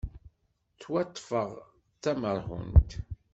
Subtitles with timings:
[0.73, 1.51] Ttwaṭṭfeɣ
[1.93, 2.91] d tamerhunt.